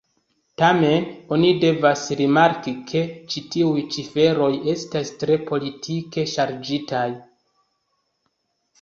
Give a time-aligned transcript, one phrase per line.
[0.59, 1.03] Tamen,
[1.37, 3.03] oni devas rimarki ke
[3.35, 7.09] ĉi tiuj ciferoj estas tre politike ŝarĝitaj.